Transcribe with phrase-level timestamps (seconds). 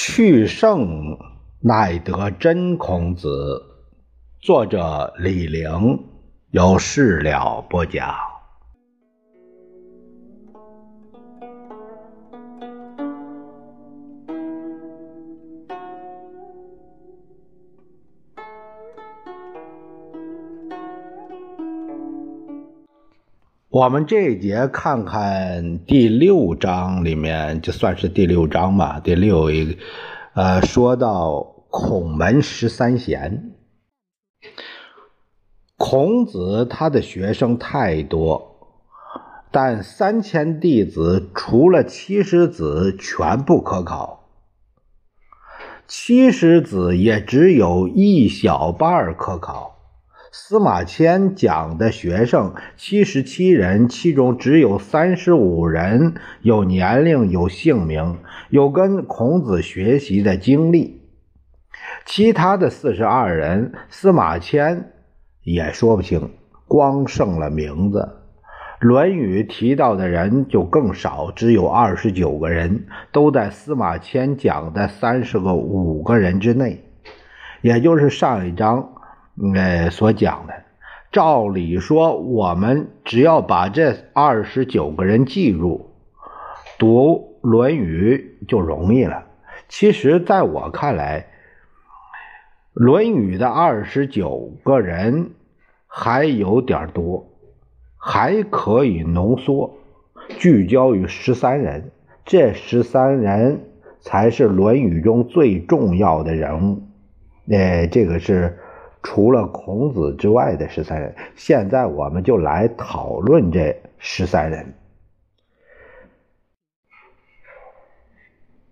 [0.00, 1.18] 去圣
[1.60, 3.60] 乃得真孔子，
[4.40, 5.98] 作者李陵，
[6.52, 8.27] 有事了不讲。
[23.78, 28.98] 我们这一节看看第六章里面，就算是第六章吧。
[28.98, 29.78] 第六一，
[30.34, 33.52] 呃，说到孔门十三贤，
[35.76, 38.82] 孔子他的学生太多，
[39.52, 44.24] 但三千弟子除了七十子全部可考，
[45.86, 49.77] 七十子也只有一小半可考。
[50.30, 58.18] 司马迁讲的学生七十七人，其中只有三十五人有年龄、有姓名、
[58.50, 61.00] 有跟孔子学习的经历，
[62.04, 64.92] 其他的四十二人，司马迁
[65.42, 66.30] 也说不清，
[66.66, 68.16] 光剩了名字。
[68.86, 76.84] 《论语》提到的人就更少，只有二十九个人，都在司马迁讲的三十个五个人之内，
[77.62, 78.92] 也就是上一章。
[79.54, 80.64] 呃，所讲的，
[81.12, 85.90] 照理说，我们只要把这二十九个人记住，
[86.76, 89.26] 读《论语》就容易了。
[89.68, 91.20] 其实，在我看来，
[92.72, 95.30] 《论语》的二十九个人
[95.86, 97.28] 还有点多，
[97.96, 99.78] 还可以浓缩，
[100.38, 101.92] 聚焦于十三人。
[102.24, 103.60] 这十三人
[104.00, 106.82] 才是《论语》中最重要的人物。
[107.48, 108.58] 呃，这个是。
[109.02, 114.74] 除了孔子之外的十三人，现在我们就来讨论这十三人。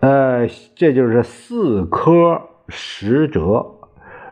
[0.00, 3.40] 呃，这就是四科十哲，《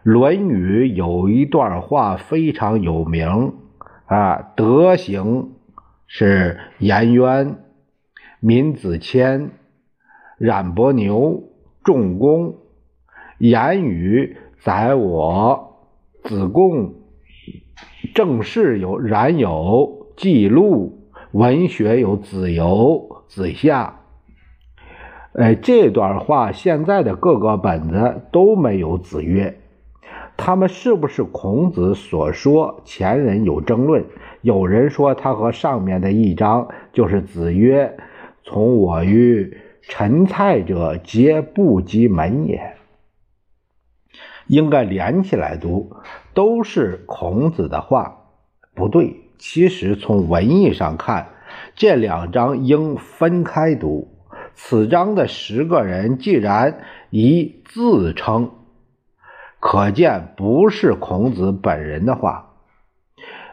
[0.02, 3.54] 论语》有一段话非常有名
[4.06, 5.52] 啊，德行
[6.06, 7.56] 是颜渊、
[8.40, 9.50] 闵子骞、
[10.38, 11.44] 冉伯牛、
[11.84, 12.54] 仲弓；
[13.38, 15.69] 言语载我。
[16.22, 16.94] 子贡、
[18.14, 23.96] 正事有冉有、记录文学有子游、子夏。
[25.32, 29.60] 哎，这段话现在的各个本子都没有子曰，
[30.36, 32.80] 他们是不是孔子所说？
[32.84, 34.04] 前人有争论，
[34.42, 37.96] 有人说他和上面的一章就是子曰
[38.42, 42.60] ：“从我于陈蔡者，皆不及门也。”
[44.50, 45.92] 应该连起来读，
[46.34, 48.24] 都是孔子的话，
[48.74, 49.20] 不对。
[49.38, 51.28] 其实从文艺上看，
[51.76, 54.08] 这两章应分开读。
[54.54, 56.80] 此章的十个人既然
[57.10, 58.50] 以自称，
[59.60, 62.56] 可见不是孔子本人的话，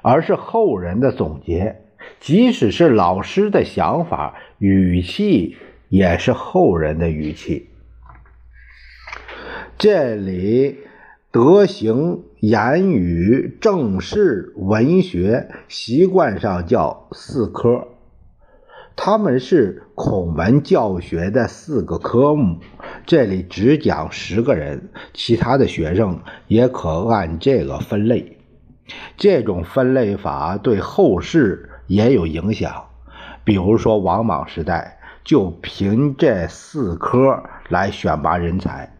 [0.01, 1.83] 而是后人的总结。
[2.19, 5.57] 即使是老师的想法，语气
[5.89, 7.69] 也是后人的语气。
[9.77, 10.86] 这里。
[11.37, 17.89] 德行、言语、政事、文学，习惯上叫四科。
[18.95, 22.57] 他们是孔门教学的四个科目。
[23.05, 28.39] 这里只讲十个人，其他的学生也可按这个分类。
[29.15, 32.85] 这种分类法对后世也有影响。
[33.43, 38.96] 比如说王莽时代，就凭这四科来选拔人才。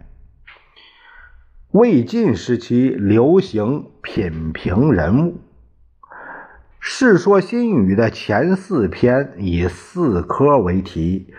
[1.73, 5.31] 魏晋时期流行品评人物，
[6.79, 11.33] 《世说新语》的前四篇以四科为题，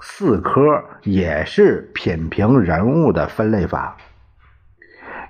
[0.00, 0.60] 四科
[1.02, 3.98] 也是品评人物的分类法。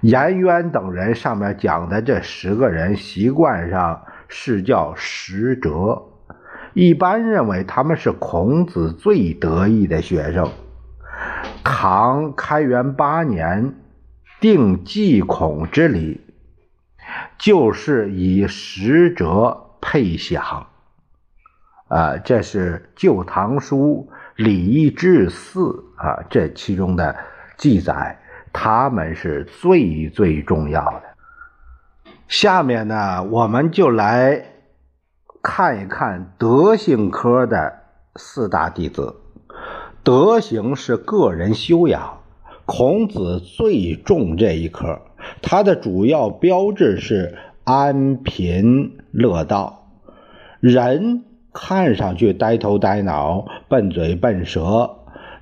[0.03, 6.01] 颜渊等人上面讲的这十个人，习惯上是叫十哲，
[6.74, 10.48] 一般认为他们是孔子最得意的学生。
[11.65, 13.74] 唐开元八年。
[14.44, 16.20] 定祭孔之礼，
[17.38, 20.66] 就是以实者配享。
[21.88, 25.60] 啊，这是《旧唐书·礼义志四》
[25.96, 27.16] 啊，这其中的
[27.56, 28.20] 记载，
[28.52, 31.02] 他们是最最重要的。
[32.28, 34.44] 下面呢，我们就来
[35.42, 37.78] 看一看德行科的
[38.16, 39.16] 四大弟子。
[40.02, 42.20] 德行是个人修养。
[42.66, 45.01] 孔子最重这一科，
[45.43, 49.91] 他的主要标志是安贫乐道。
[50.61, 54.97] 人看上去呆头呆脑、笨嘴笨舌，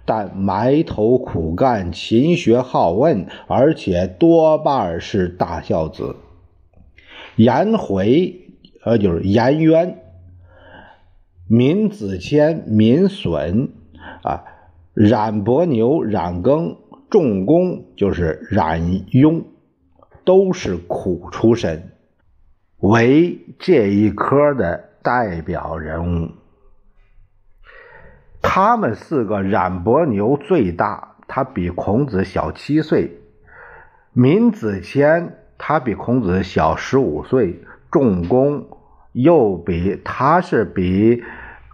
[0.05, 6.17] 但埋头苦干、勤学好问，而且多半是大孝子。
[7.37, 8.41] 颜回，
[8.85, 9.99] 呃，就是颜渊、
[11.49, 13.69] 闵子骞、闵损
[14.23, 14.43] 啊，
[14.93, 16.77] 冉伯牛、冉耕、
[17.13, 19.45] 仲弓，就是冉雍，
[20.25, 21.93] 都是苦出身，
[22.79, 26.31] 为这一科的代表人物。
[28.41, 33.11] 他们四个，冉伯牛最大，他比孔子小七岁；
[34.15, 37.59] 闵子骞他比孔子小十五岁；
[37.91, 38.67] 仲弓
[39.13, 41.23] 又比他是比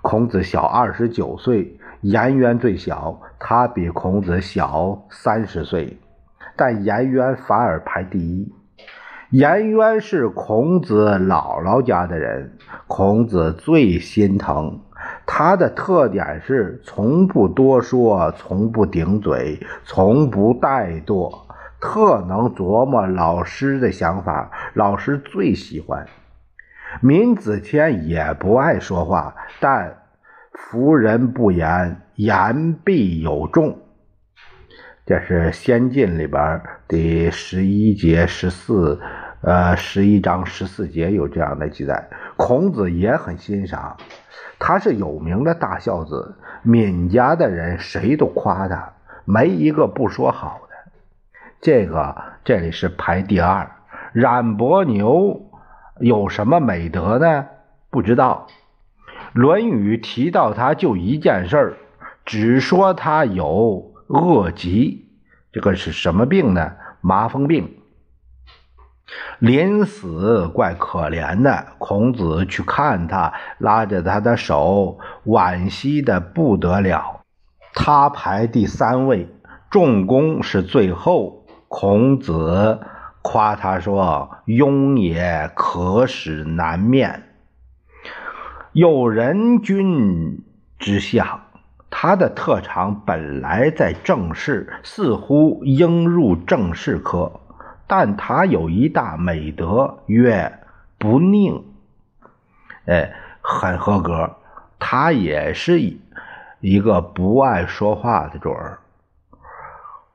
[0.03, 5.99] 孔子小二十九岁；颜渊最小，他比孔子小三十岁，
[6.57, 8.53] 但颜渊反而排第一。
[9.31, 12.57] 颜渊是孔子姥姥家的人，
[12.87, 14.81] 孔子最心疼。
[15.27, 21.41] 他的特点是从不多说，从不顶嘴，从不怠惰，
[21.81, 26.07] 特能琢磨老师的想法，老师最喜欢。
[27.03, 29.99] 闵子骞也不爱说话，但
[30.59, 33.79] 夫人不言，言必有重。
[35.07, 39.01] 这是《先进》里边第十一节十四，
[39.41, 42.11] 呃，十一章十四节有这样的记载。
[42.37, 43.97] 孔子也很欣赏。
[44.59, 48.93] 他是有名的大孝子，闵家的人谁都夸他，
[49.25, 50.91] 没一个不说好的。
[51.63, 52.15] 这个
[52.45, 53.71] 这里是排第二。
[54.13, 55.51] 冉伯牛
[56.01, 57.47] 有什么美德呢？
[57.91, 58.49] 不知道。
[59.33, 61.77] 《论语》提到他就一件事儿，
[62.25, 65.07] 只说他有恶疾。
[65.53, 66.73] 这个是什么病呢？
[67.01, 67.75] 麻风病。
[69.39, 77.23] 临死怪可怜的，孔子去看他，拉着他的手，惋惜的不得了。
[77.73, 79.29] 他排第三位，
[79.71, 81.47] 仲弓是最后。
[81.69, 82.81] 孔子
[83.23, 87.28] 夸他说：“庸也可使难面，
[88.79, 90.41] 有人君
[90.79, 91.41] 之相。”
[91.91, 97.41] 他的特长本来在政事，似乎应入政事科。
[97.89, 100.61] 但他有一大美德，曰
[100.97, 101.63] 不佞，
[102.87, 104.37] 哎，很合格。
[104.79, 105.81] 他也是
[106.61, 108.79] 一个不爱说话的主儿。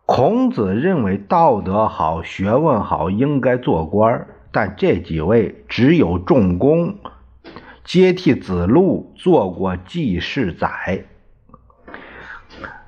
[0.06, 6.95] 孔子认为道德好、学问好，应该做官但这几位只有重功
[7.84, 11.06] 接替子路做过记事宰，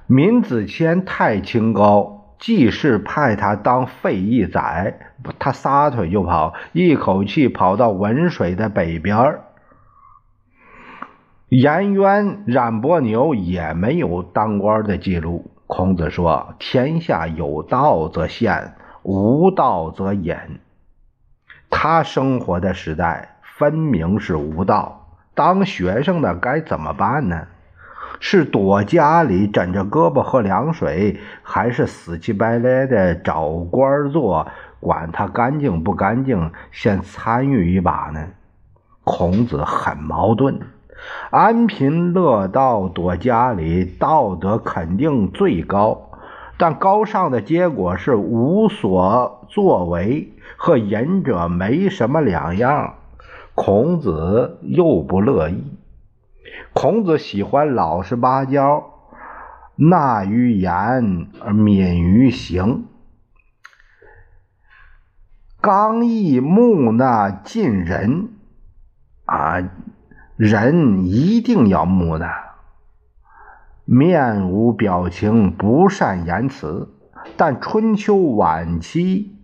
[0.08, 2.14] 闵子骞太清高。
[2.38, 5.00] 季氏派他当费邑宰，
[5.40, 9.40] 他撒腿就跑，一口气跑到文水的北边
[11.48, 15.52] 颜渊、冉伯牛也没有当官的记录。
[15.66, 20.36] 孔子说：“天下有道则现，无道则隐。”
[21.72, 27.48] 他生活的时代分明是无道，当学生的该怎么办呢？
[28.20, 34.46] 是躲家里枕着胳膊喝凉水，还是死乞白赖的找官做？
[34.82, 38.28] 管他干净不干净，先参与一把呢？
[39.06, 40.60] 孔子很矛盾，
[41.30, 46.10] 安贫乐道躲家里，道德肯定最高，
[46.58, 52.95] 但高尚的结果是无所作为，和隐者没什么两样。
[53.56, 55.64] 孔子又不乐意。
[56.74, 58.84] 孔子喜欢老实巴交，
[59.76, 62.86] 纳于言而敏于行，
[65.62, 68.30] 刚毅木讷近人
[69.24, 69.64] 啊，
[70.36, 72.30] 人一定要木讷，
[73.86, 76.90] 面无表情，不善言辞。
[77.38, 79.35] 但春秋晚期，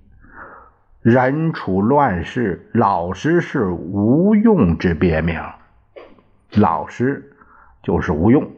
[1.01, 5.41] 人处乱世，老实是无用之别名。
[6.53, 7.33] 老师
[7.81, 8.51] 就是无用，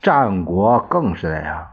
[0.00, 1.66] 战国更是那样。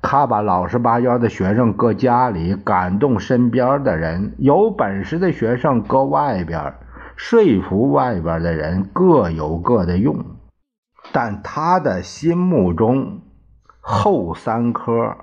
[0.00, 6.74] 他把老实巴交的学生搁家里，感动身边的人；有本事的学生搁外边，
[7.16, 10.24] 说服外边的人，各有各的用。
[11.10, 13.22] 但他的心目中，
[13.80, 15.16] 后三科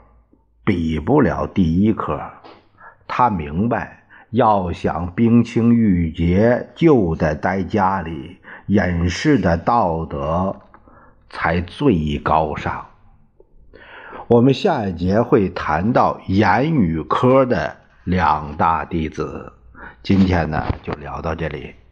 [0.65, 2.19] 比不了第一科。
[3.15, 8.39] 他明白，要想冰清玉洁，就得待家里。
[8.65, 10.55] 隐士的道德
[11.29, 12.87] 才最高尚。
[14.27, 19.53] 我们下一节会谈到言语科的两大弟子。
[20.01, 21.82] 今天呢，就聊到这里。